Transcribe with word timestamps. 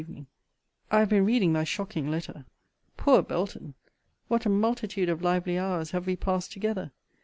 EVENING. 0.01 0.25
I 0.89 0.97
have 1.01 1.09
been 1.09 1.25
reading 1.25 1.53
thy 1.53 1.63
shocking 1.63 2.09
letter 2.09 2.45
Poor 2.97 3.21
Belton! 3.21 3.75
what 4.29 4.47
a 4.47 4.49
multitude 4.49 5.09
of 5.09 5.21
lively 5.21 5.59
hours 5.59 5.91
have 5.91 6.07
we 6.07 6.15
passed 6.15 6.51
together! 6.51 6.91